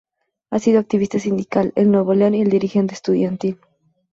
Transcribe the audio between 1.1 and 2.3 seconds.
sindical el Nuevo